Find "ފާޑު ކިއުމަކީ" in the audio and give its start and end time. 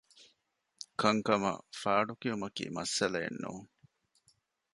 1.81-2.63